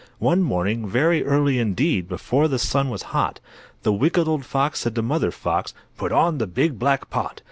[0.17, 3.39] One morning, very early indeed, Before the sun was hot,
[3.83, 7.39] The Wicked Old Fox said to Mother Fox, "Put on the big black pot.